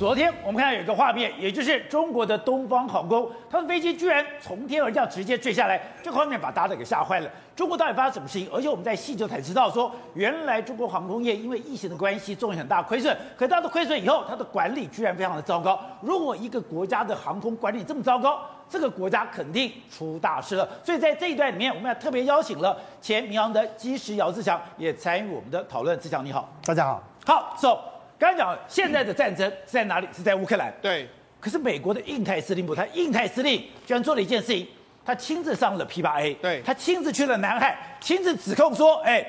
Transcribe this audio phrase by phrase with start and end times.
[0.00, 7.28] 昨天我们看到有一个画面，也就是中国的东方航空，它的飞机居然从天而降，直接坠下来，这个画面把大家给吓坏了。
[7.54, 8.48] 中国到底发生什么事情？
[8.50, 13.14] 而且我们在细究才知道说，说原来中国航空业因为疫情的关系，造成很大亏损。
[13.36, 15.78] 可它的亏损以后，它的管理居然非常的糟糕。
[16.00, 18.40] 如果一个国家的航空管理这么糟糕，
[18.70, 20.66] 这个国家肯定出大事了。
[20.82, 26.00] 所以在这一段里面，我们要特别邀请了前民航的机师姚志强也参与我们的讨论。
[26.00, 27.68] 志强你好，大家好，好走。
[27.76, 30.06] So, 刚才讲现在的战争是在哪里？
[30.14, 30.70] 是在乌克兰。
[30.82, 31.08] 对。
[31.40, 34.68] 可是美国的印太司令部，他印太司令居然做了一件事情，
[35.02, 36.36] 他亲自上了 P8A。
[36.36, 36.60] 对。
[36.62, 39.24] 他亲自去了南海，亲自指控说：“哎，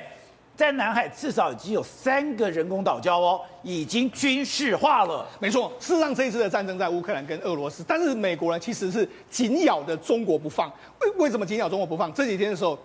[0.58, 5.72] 在南海至少已经有三个人工岛礁哦，已经军事化了。”没错。
[5.80, 10.70] 事实上，这一次的战争在乌克兰跟俄罗斯，但是美国人其实是紧咬着中国不放。
[11.00, 12.12] 为为什么紧咬中国不放？
[12.12, 12.78] 这几天的时候。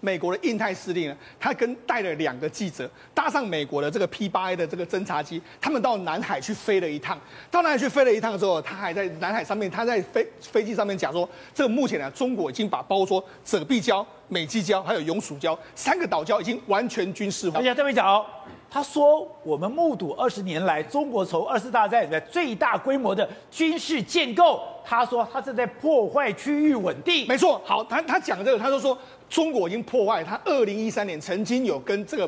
[0.00, 7.18] 美国的印太司令呢，他跟带了两个记者，搭上美国的这个 P8A 的这个侦察机，他们到南海去飞了一趟。
[7.50, 17.58] 到南海去飞了一趟之后，他还在南海上面，他在飞飞机上面讲说，这个目前呢，中国已经把包括说泽碧礁、美济礁还有永暑礁三个岛礁已经完全军事化。
[17.58, 18.24] 哎呀，这位讲哦，
[18.70, 27.26] 他说我们目睹二十年来中国从二次大战以来最大规模的军事建构，他说他是在破坏区域稳定。
[27.26, 28.96] 没错，好，他他讲这个，他就说。
[29.28, 32.26] 中国已经破坏，他二零一三年曾经有跟这个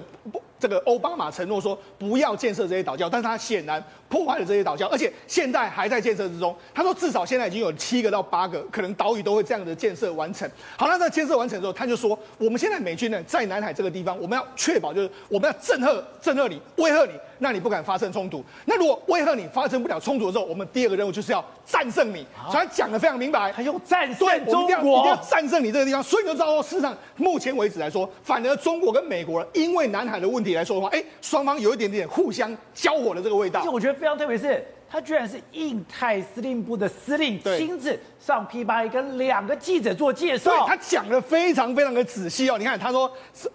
[0.61, 6.55] 这个奥巴马承诺说不要建设这些岛礁，但是他显然破坏了这些岛礁，而且现在还在建设之中。
[6.75, 10.49] 他说至少现在已经有七个到八个可能岛屿都会这样的建设完成。
[10.77, 17.13] 好了，那建设完成之后，他就说我们现在美军呢在南海这个地方，我们要确保就是我们要震慑震慑你，威吓你。
[17.43, 22.25] 那你不敢发生冲突，那如果威吓你发生不了冲突的时候，我们第二个任务就是要战胜你。
[22.51, 26.03] 所以他讲的非常明白，还用战胜中国，对，一定要战胜你这个地方。
[26.03, 33.63] 所以你就知道，事实上目前为止来说，反而中国跟美国因为南海的问题来说的话，哎，双方有一点点互相交火的这个味道。
[33.65, 34.65] 就我觉得非常特别是。
[34.91, 40.51] 他居然是印太司令部的司令，亲自上 P 八 A 跟两个记者做介绍。
[40.51, 42.59] 对，他讲的非常非常的仔细哦。
[42.59, 43.09] 你看，他说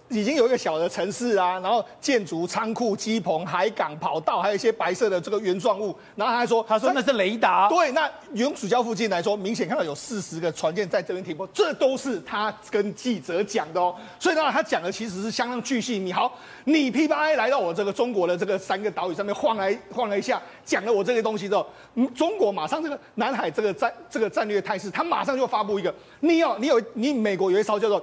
[0.08, 5.94] 已经有一个小的城市啊，然后建筑、仓库、机棚、海港、跑道，还有一些白色的这个原状物。
[6.14, 7.68] 然后他还说，他说那是雷达。
[7.68, 13.94] 对，那永暑礁附近来说，明显看到有四十个船舰在这边停泊，这都是他跟记者讲的哦。
[14.18, 15.98] 所以呢，他讲的其实是相当巨细。
[15.98, 16.34] 你好，
[16.64, 21.25] 你 P 八 A 来到我这个中国的这个三个岛屿上面晃来晃了一下，讲了我这个。
[21.26, 21.66] 东西之后，
[22.14, 28.00] 中国马上这个南海这个战这个战略态势，他马上就发布一个，你要你有你美国有一艘叫做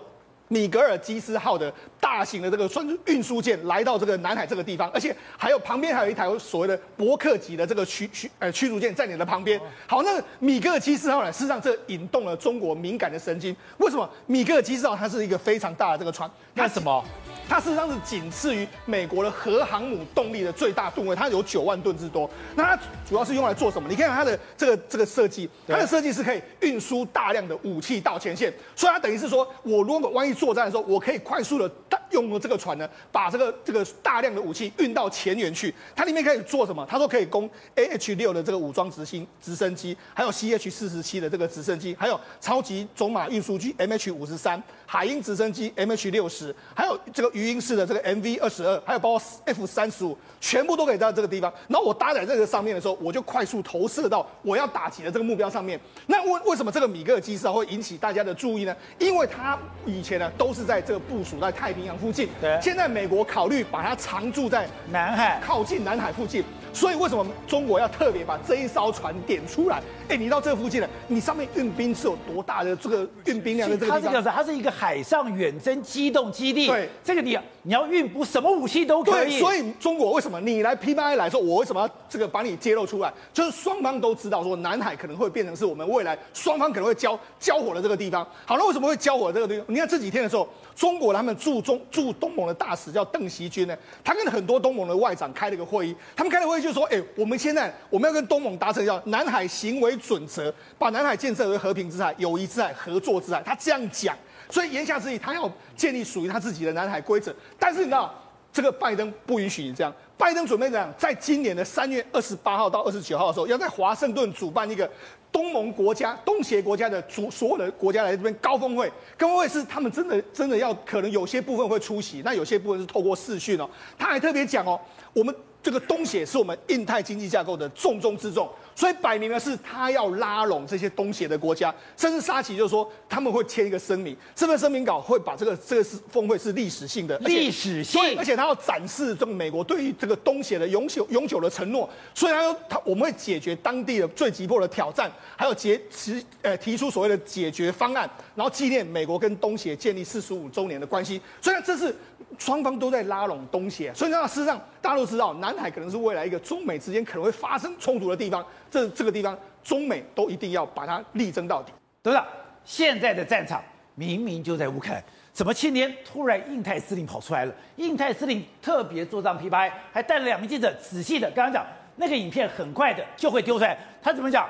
[0.49, 1.73] 米格尔基斯号的
[2.03, 9.57] 大型的这个算是运输舰来到这个南海这个地方，而且还有旁边还有一台所谓的伯克级的这个驱驱呃驱逐舰在你的旁边。
[9.87, 13.55] 好，那米格尔基斯号呢，事实上这引动了中国敏感的神经。
[13.77, 14.07] 为什么？
[14.25, 17.01] 米格尔基斯号它是一个非常大的这个船，那什么？
[17.47, 22.29] 它事实上是仅次于美国的核航母动力的最大吨位，它有九万吨之多。
[22.55, 23.87] 那它主要是用来做什么？
[23.89, 35.73] 你看它的这个这个设计，它的设计是可以运输大量的武器到前线，所以它等于是说，我如果万一作战的时候，我可以快速的った用了这个船呢，把这个这个大量的武器运到前沿去。
[35.95, 36.85] 它里面可以做什么？
[36.89, 47.53] 他说可以供 AH 六的这个武装直升直升机，还有 CH 四十七的这个直升机，还有超级种马运输机 MH 五十三，海鹰直升机 MH 六十，还有这个鱼。
[47.53, 51.53] 鹰式的这个 MV 二十二，还有包括 F 三十五，全部都可以在这个地方。
[51.67, 55.79] 然后我搭在这个上面的时候，我就快速投射到我要打击的这个目标上面。
[56.07, 58.75] 那为为什么这个米格机师会引起大家的注意呢？
[58.97, 62.59] 因为它以前呢都是在这个部署在太平洋附近，对。
[62.61, 66.43] 现在美国考虑把它常驻在南海，靠近南海附近。
[66.73, 69.81] 所以为什么中国要特别把这一艘船点出来？
[70.09, 74.13] 哎，你到这附近了，你上面运兵是有多大的这个运兵量的这个地方？
[74.13, 76.67] 它是它是一个海上远征机动基地。
[76.67, 79.29] 对，这个你你要运补什么武器都可以。
[79.29, 83.13] 对，所以中国为什么你来 p 八 a 来说，我为什么要这个把你揭露出来？
[83.31, 88.27] 就是双方都知道说南海可能会变成是我们未来双方可能会交交火的这个地方。
[88.45, 89.65] 好，那为什么会交火的这个地方？
[89.69, 97.37] 你看这几天的时候，中国他们驻中驻东盟的大使叫邓锡军呢，他跟很多东盟的外长开了个会议，他们开了会议就说，哎，我们。
[97.43, 103.43] 现在我们要跟东盟达成叫南海行为准则，把南海建设为和平之海、友谊之海、合作之海。
[103.43, 104.15] 他这样讲，
[104.49, 107.35] 所以言下之意，他要建立属于他自己的南海规则。
[107.59, 108.15] 但是你知道，
[108.53, 109.93] 这个拜登不允许你这样。
[110.17, 110.89] 拜登准备怎样？
[110.97, 114.89] 在今年的三月二十八号到二十九号的时候，要在华盛顿主办一个
[115.29, 118.89] 东盟国家、东协国家的主所有的国家来这边高峰会。
[119.17, 123.69] 高峰会是他们真的真的要可能有些部分会出席，那有些部分是透过视讯哦。
[123.97, 124.79] 他还特别讲哦，
[125.11, 125.35] 我们。
[125.63, 128.49] 这个东协是我们印太经济架构的重中之重。
[128.75, 151.95] 所以摆明了是他要拉拢这些东协的国家，甚至沙奇就说他们会签一个声明，这份声明稿会把这个这个是峰会是历史性的，历史性，而且他要展示这个美国对于这个东协的永久永久的承诺，所以他说他我们会解决当地的最急迫的挑战，还有结提呃提出所谓的解决方案，然后纪念美国跟东协建立四十五周年的关系，所以这是
[152.39, 158.43] 双方都在拉拢东协，所以那事实上大家都知道南海可能是未来一个中美之间可能会发生冲突的地方。
[158.73, 161.71] 这这个地方，中美都一定要把它力争到底。
[162.01, 162.25] 对了，
[162.65, 167.53] 现在的战场明明就在乌克兰，怎么今天突然印太司令跑出来了？
[167.75, 171.63] 印太司令特别坐上皮拍，还带了两名记者，仔细的刚刚讲
[171.97, 173.77] 那个影片，很快的就会丢出来。
[174.01, 174.49] 他怎么讲？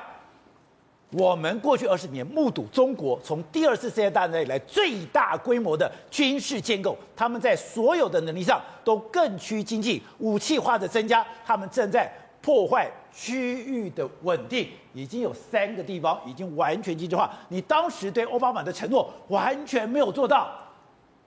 [1.10, 12.10] 我们过去二十年目睹中国从第二次世界大战以来最大规模的军事建构，他们在所有的能力上都更趋经济，武器化的增加，他们正在
[12.44, 12.90] 破坏。
[13.16, 17.32] 区域的稳定已经有三个地方已经完全军事化。
[17.48, 20.50] 你当时对奥巴马的承诺完全没有做到，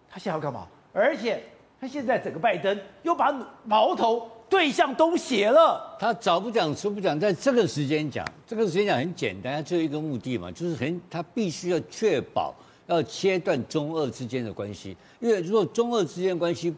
[0.09, 0.67] 他现在要干嘛？
[0.91, 1.41] 而且
[1.79, 3.33] 他现在整个拜登又把
[3.63, 5.95] 矛头对向东协了。
[5.97, 12.53] 他早不讲迟不讲，在这个时间讲，这个时间讲很简单，只有一个目的嘛，就是很他必须要确保
[12.87, 16.75] 要切断中俄之间的关系，因为如果中俄之间关系，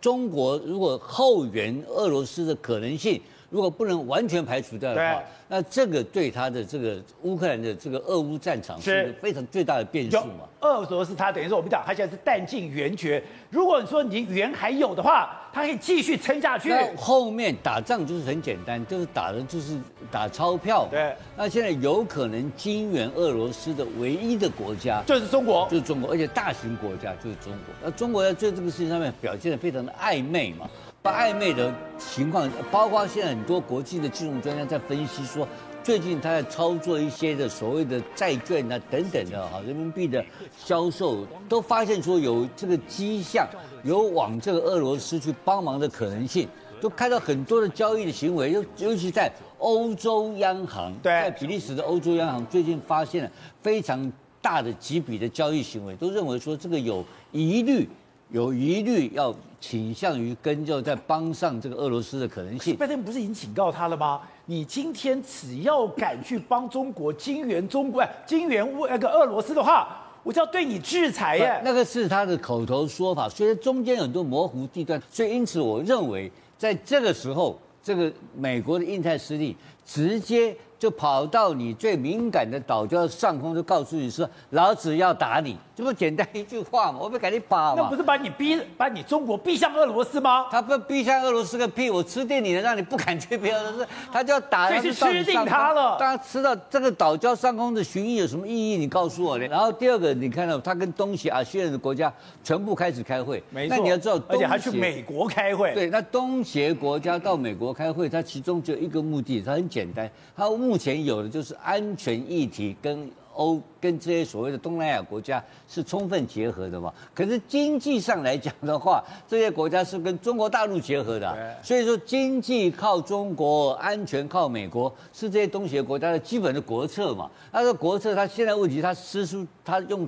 [0.00, 3.20] 中国如果后援俄罗斯的可能性。
[3.50, 10.48] 如果不能完全排除掉的话，那这个对他的这个乌克兰的这个俄乌战场是一个非常最大的变数嘛？
[10.60, 13.22] 俄罗斯他等于说我们讲，他现在是弹尽援绝。
[13.50, 16.68] 如果你说你援还有的话，他可以继续撑下去。
[16.68, 19.76] 那后面打仗就是很简单，就是打的就是
[20.10, 20.86] 打钞票。
[20.88, 21.12] 对。
[21.36, 27.74] 那现在有可能金援俄罗斯的唯一的国家就是中国，就是中国，而且大型国家就是中国。
[27.82, 30.70] 那中国在这这个事情上面表现的非常的暧昧嘛。
[31.02, 35.48] 不暧昧的情况，包括现在很多国际的金融专家在分析说，
[35.82, 40.22] 最近他在操作一些的所谓的债券啊等等的哈，人民币的
[40.58, 43.48] 销售都发现说有这个迹象，
[43.82, 46.46] 有往这个俄罗斯去帮忙的可能性，
[46.82, 53.30] 都看到很多的交易的行为，尤尤其在欧洲央行，在比利时的欧洲央行最近发现了
[53.62, 54.12] 非常
[54.42, 57.88] 大的几笔的交易行为，都认为说这个有疑虑。
[58.30, 62.76] 有疑虑，要倾向于跟就在帮上这个俄罗斯的可能性。
[62.76, 64.20] 拜登不是已经警告他了吗？
[64.46, 69.88] 你今天只要敢去帮中国、金援中国、金援乌那个俄罗斯的话，
[70.22, 71.60] 我就要对你制裁耶。
[71.64, 75.00] 那个是他的口头说法，虽然中间有很多模糊地段。
[75.10, 80.56] 所以因此，我认为在这个时候，这个美国的印太势力直接。
[80.80, 87.82] 就跑到你最敏感的岛礁上空，就告诉你说：“老子要打你。”这不简单一句话吗，我不赶紧跑嘛。
[87.82, 90.46] 那不是把你逼，把你中国逼向俄罗斯吗？
[90.50, 91.90] 他不逼向俄罗斯个屁！
[91.90, 94.70] 我吃定你了，让你不敢去别的是，他就要打。
[94.70, 95.98] 这是吃定他了。
[95.98, 98.76] 大家吃到这个岛礁上空的巡弋有什么意义？
[98.76, 99.46] 你告诉我呢？
[99.48, 102.10] 然后第二个，你看到他跟东协、亚细安的国家
[102.42, 103.42] 全部开始开会。
[103.50, 103.76] 没错。
[103.76, 105.74] 那你要知道，而且还去美国开会。
[105.74, 111.50] 对，那东协国家到美国开会，它其中只有一个目的，它很简单，它目前有的就是。
[111.50, 113.10] 是安全议题跟
[113.40, 116.92] 欧跟这些所谓的东南亚国家是充分结合的嘛？
[117.14, 127.30] 可是经济上来讲的话，这些国家是跟中国大陆结合的啊，所以说经济靠中国，安全靠美国，是这些东协国家的基本的国策嘛？
[127.50, 130.06] 那个国策，它现在问题，它施出，它用，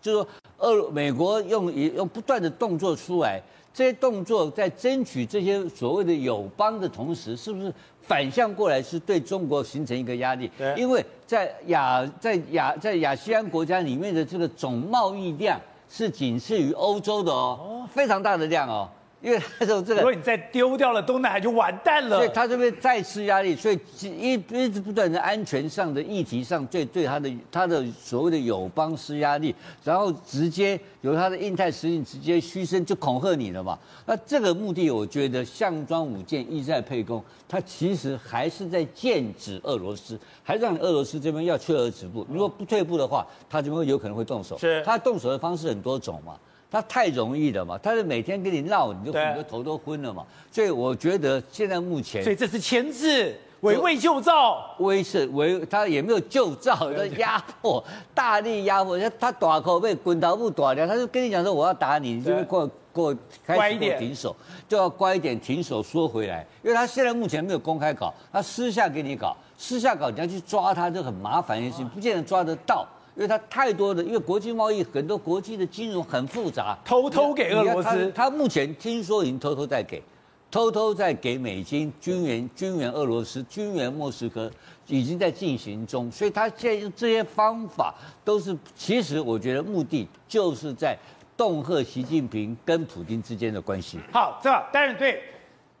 [0.00, 7.72] 就是说，俄美国用用不断的动作出来，这些动作在争取这些所谓的友邦的同时，是不是？
[8.02, 18.88] 反向过来是对中国形成一个压力，因为在亚在亚在亚西安国家里面的这个总贸易量是仅次于欧洲的哦，非常大的量哦。
[19.22, 22.16] 因为他说这个，如果你再丢掉了东南海就完蛋了。
[22.16, 33.78] 所以他这边再次压力，所以一一直不断的安全上的议题上，对对他的他的所谓的友邦施压力，然后直接由他的印太司令直接嘘声就恐吓你了嘛。
[34.06, 42.26] 那这个目的，我觉得项庄舞剑，意在沛公，他其实还是在剑指俄罗斯，还让俄罗斯这边要退而止步。
[42.30, 44.56] 如果不退步的话，他这边有可能会动手。
[44.56, 46.34] 是，他动手的方式很多种嘛。
[46.70, 50.24] 他太容易了嘛，他是每天跟你闹，你就你的头都昏了嘛。
[50.52, 57.82] 所以我觉得现在目前，所以这是前置，围魏救赵，威慑围他也没有救赵，他压迫，
[58.14, 58.98] 大力压迫。
[58.98, 64.34] 他他大口被滚刀不打掉，他就跟你讲说我要打你，你就给我给我开始给我停手，
[64.68, 72.86] 就要乖一点停手，缩回来，因为他现在目前没有公开搞，他私下给你搞，私下搞你要去抓他就很麻烦的事情，不见得抓得到。
[73.20, 78.10] 因为它太多的，因为国际贸易很多国际的金融很复杂，偷偷给俄罗斯。
[78.12, 80.02] 他目前听说已经偷偷在给，
[80.50, 84.50] 偷偷在给美金军援、军援俄罗斯、军援莫斯科，
[84.86, 86.10] 已经在进行中。
[86.10, 90.96] 所以他现在用这些方法，都是其实我觉得目的就是在
[91.36, 93.98] 恫吓习近平跟普京之间的关系。
[94.10, 95.22] 好，这但是对。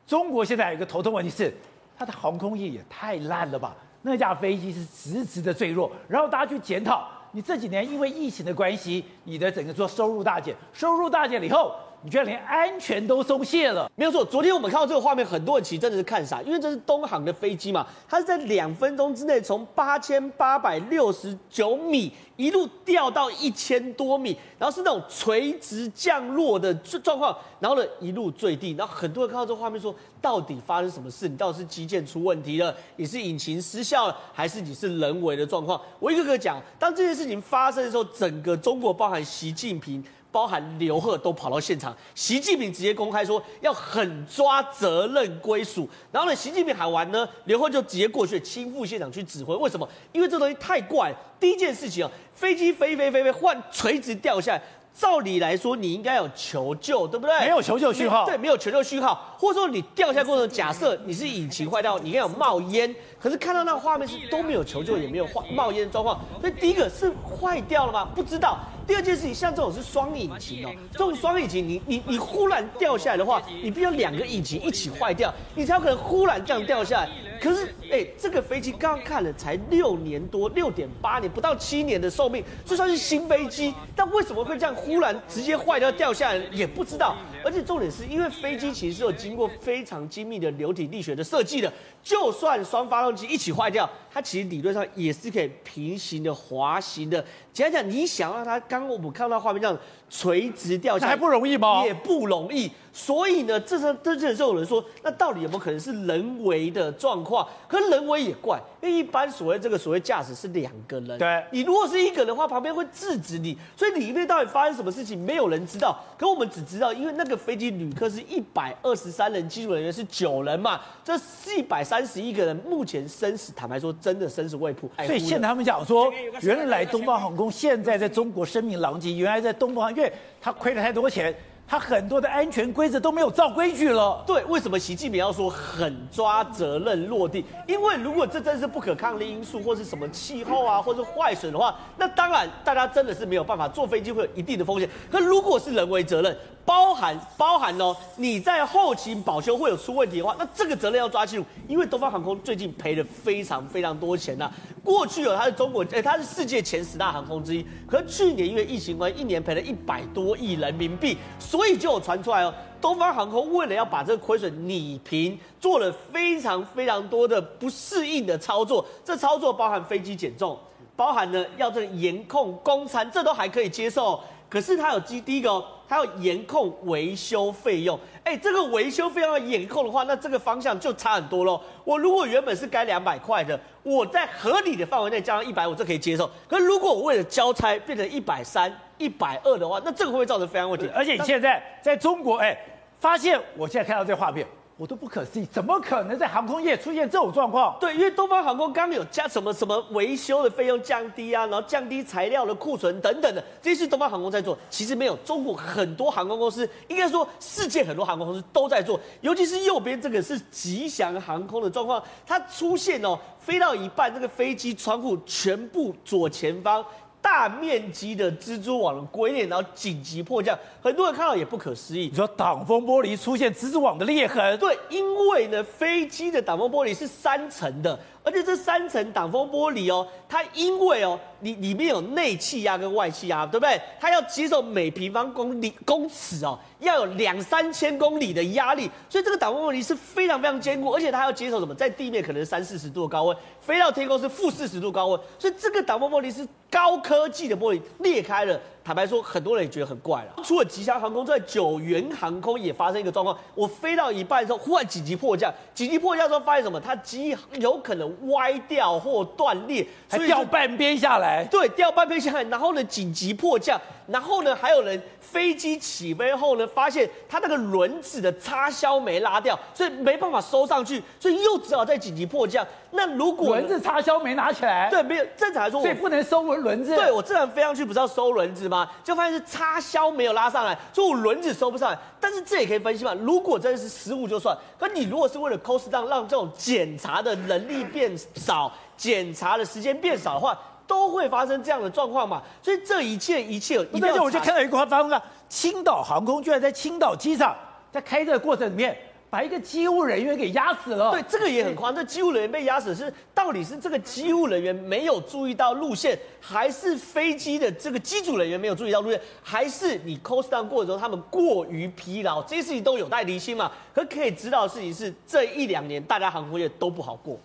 [0.06, 1.54] 中国现在有一个头痛问题是，
[1.96, 3.74] 它的航空业也太烂了吧？
[4.02, 11.74] 那架飞机是直直的坠落，然后大家去检讨，你这几年因为疫情的关系，你的整个说收入大减，收入大减了以后。
[12.02, 13.90] 你居然连安全都松懈了？
[13.94, 31.28] 没有错，昨天我们看到这个画面，很多人其实真的是看傻，因为这是东航的飞机嘛，它是在两分钟之内从八千八百六十九米一路掉到一千多米，然后是那种垂直降落的状况，然后呢一路坠地，然后很多人看到这个画面说，到底发生什么事？
[31.28, 35.78] 你到底是机件出问题了，你是引擎失效了，还是你是人为的状况？
[35.98, 40.02] 我一个个讲，当这件事情发生的时候，整个中国包含习近平。
[40.32, 45.88] 包含刘贺都跑到现场，习近平直接公开说要狠抓责任归属。
[46.12, 49.54] 然后呢，习近平喊完呢，刘贺就直接过去亲赴现场去指挥。
[49.56, 49.88] 为什么？
[50.12, 51.12] 因为这东西太怪。
[51.38, 57.38] 第一件事情啊，飞机飞飞飞飞换垂直掉下来，照理来说你应该有求救，对不对？
[57.40, 58.26] 没有求救讯号。
[58.26, 62.94] 对，没有求救讯号，或者说你掉下过程，假设你是引擎坏掉，你应该有冒烟。
[63.18, 66.20] 可是看到那个画面是都没有求救，也没有冒烟的状况。
[66.40, 68.06] 所以第一个是坏掉了吗？
[68.14, 68.58] 不知道。
[68.86, 77.08] 第二件事情，像这种是双引擎哦，这种双引擎你，你你你忽然掉下来的话，你必须要两个引擎一起坏掉，你才有可能忽然这样掉下来。
[77.40, 87.16] 可是，哎、这个飞机刚刚看了才六年多，六点八年，不到七年的寿命，就算是新飞机，但为什么会这样忽然直接坏掉掉下来，也不知道。
[87.42, 97.24] 而且重点是因为飞机其实是有经过非常精密的流体力学的设计的，就算双发动机一起坏掉，它其实理论上也是可以平行的滑行的。
[97.52, 99.76] 简单讲，你想让它刚刚我们看到画面这样
[100.08, 101.84] 垂直掉下来，还不容易吗？
[101.84, 102.70] 也不容易。
[102.92, 107.46] 所以呢，这时这这时候有人说，那到底有没有可能是人为的状况？
[107.68, 115.96] 可是人为也怪，因为一般所谓这个所谓驾驶是两个人，对，你如果是一个人的话，旁边会制止你，所以里面到底发生什么事情，没有人知道。
[116.18, 124.88] 可我们只知道，因为那个飞机旅客是一百二十三人，机组人员是九人嘛，这四百三十一个人目前生死，坦白说真的生死未卜。
[125.04, 126.08] 所以现在他们讲说，
[126.40, 131.34] 原来东方航空现在在中国声名狼藉，原来在东方，因为他亏了太多钱。
[131.70, 134.24] 他很多的安全规则都没有照规矩了。
[134.26, 137.44] 对，为什么习近平要说狠抓责任落地？
[137.64, 144.90] 因为如果这真是不可抗力因素，或是什么气候啊，或是坏损的话，那当然大家真的是没有办法坐飞机，会有一定的风险。
[145.12, 151.46] 可如果是人为责任，包含 包含哦，你在后勤保修会有出问题的话，那这个责任要抓清楚。
[151.68, 154.52] 因为东方航空最近赔了非常非常多钱呐、啊。
[154.82, 157.64] 过去哦，它是中国，哎，它是世界前十大航空之一。
[157.86, 168.82] 可是去年因为疫情关系，一年赔了一百多亿人民币，所所以就有传出来哦，东方航空为了要把这个亏损拟平，做了非常非常多的不适应的操作。
[169.04, 170.58] 这操作包含飞机减重，
[170.96, 174.18] 包含呢要这个严控公餐，这都还可以接受。
[174.48, 175.62] 可是它有第第一个哦。
[175.90, 181.60] 还要严控维修费用，哎，这个维修费用要严控的话，那这个方向就差很多喽。
[181.82, 186.30] 我如果原本是该两百块的，我在合理的范围内加上一百五，这可以接受。
[186.46, 190.88] 可是如果我为了交差变成一百三、一百二的话，那这个会不会造成非常问题？
[190.94, 192.56] 而且你现在在中国，哎，
[193.00, 194.46] 发现我现在看到这画面。
[194.80, 197.76] 我都不可思议，怎么可能在航空业出现这种状况？
[197.78, 204.56] 对，因为东方航空刚刚有加什么什么维修的费用降低啊，然后降低材料的库存等等的，这些是东方航空在做。
[204.70, 208.98] 其实没有，中国很多航空公司，应该说世界很多航空公司都在做。
[209.20, 216.82] 尤其是右边这个是吉祥航空的状况，它出现哦，飞到一半，这个飞机窗户全部左前方。
[217.22, 222.08] 大面积的蜘蛛网的龟裂，然后紧急迫降，很多人看到也不可思议。
[222.08, 224.58] 你说挡风玻璃出现蜘蛛网的裂痕？
[224.58, 227.98] 对，因为呢，飞机的挡风玻璃是三层的。
[228.22, 233.80] 而且这三层挡风玻璃哦，它因为哦，里里面有内气压跟外气压，对不对？
[233.98, 241.74] 它要接受每平方公里公尺哦，要有两三千公里的压力，所以这个挡风玻璃是非常非常坚固，而且它要接受什么？
[241.74, 248.60] 在地面可能三四十度的高温，飞到天空是负四十度高温，所以这个挡风玻璃是高科技的玻璃，裂开了。
[248.82, 250.42] 坦白说，很多人也觉得很怪了。
[250.42, 253.36] 除了吉祥航空之外，九元航空也发生一个状况。
[253.54, 255.52] 我飞到一半的时候，忽然紧急迫降。
[255.74, 256.80] 紧急迫降的时候发现什么？
[256.80, 261.44] 它机有可能歪掉或断裂，还掉半边下来。
[261.50, 262.42] 对，掉半边下来。
[262.44, 263.80] 然后呢，紧急迫降。
[264.10, 272.66] 然后呢，还有人飞机起飞后呢，发现它那个轮子的插销没拉掉，所以没办法收上去，所以又只好再紧急迫降。
[272.90, 276.96] 那如果轮子插销没拿起来，对，没有正常来说，所以不能收轮轮子。
[276.96, 278.90] 对，我正常飞上去不是要收轮子吗？
[279.04, 281.98] 就发现是插销没有拉上来，所以我轮子收不上来。
[282.18, 290.58] 但是这也可以分析嘛，如果真的是失误就算，可你如果是为了 cost down 让这种检查的能力变少，检查的时间变少的话，
[290.90, 292.42] 都会发生这样的状况嘛。
[292.60, 297.56] 所以这一切一切，一而且我就看到一个发生了，青岛航空居然在青岛机场
[297.92, 298.96] 在开这个过程里面。
[299.30, 301.12] 把一个机务人员给压死了。
[301.12, 301.94] 对，这个也很夸张。
[301.94, 312.42] 这机务人员被压死是到底是这个机务人员没有注意到路线，还是飞机的这个机组人员没有注意到路线，还是你 cost down 过的时候他们过于疲劳？
[312.42, 313.70] 这些事情都有待厘清嘛。
[313.94, 317.38] 可可以知道的事情是，这一两年大家航空业都不好过。